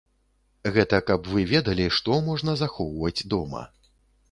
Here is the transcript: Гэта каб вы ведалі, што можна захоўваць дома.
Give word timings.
Гэта 0.77 0.99
каб 1.09 1.29
вы 1.33 1.43
ведалі, 1.51 1.87
што 1.99 2.17
можна 2.31 2.57
захоўваць 2.65 3.17
дома. 3.37 3.65